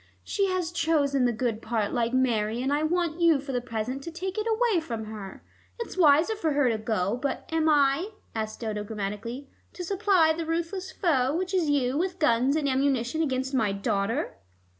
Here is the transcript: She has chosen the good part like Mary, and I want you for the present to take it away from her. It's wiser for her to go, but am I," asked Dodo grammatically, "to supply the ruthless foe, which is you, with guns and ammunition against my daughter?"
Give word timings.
She 0.23 0.47
has 0.47 0.71
chosen 0.71 1.25
the 1.25 1.31
good 1.31 1.61
part 1.61 1.93
like 1.93 2.11
Mary, 2.11 2.59
and 2.59 2.73
I 2.73 2.81
want 2.81 3.21
you 3.21 3.39
for 3.39 3.51
the 3.51 3.61
present 3.61 4.01
to 4.01 4.11
take 4.11 4.35
it 4.39 4.47
away 4.51 4.79
from 4.81 5.05
her. 5.05 5.43
It's 5.77 5.95
wiser 5.95 6.35
for 6.35 6.53
her 6.53 6.69
to 6.69 6.79
go, 6.79 7.15
but 7.21 7.47
am 7.53 7.69
I," 7.69 8.09
asked 8.33 8.61
Dodo 8.61 8.83
grammatically, 8.83 9.47
"to 9.73 9.83
supply 9.83 10.33
the 10.35 10.47
ruthless 10.47 10.91
foe, 10.91 11.35
which 11.35 11.53
is 11.53 11.69
you, 11.69 11.99
with 11.99 12.17
guns 12.17 12.55
and 12.55 12.67
ammunition 12.67 13.21
against 13.21 13.53
my 13.53 13.73
daughter?" 13.73 14.39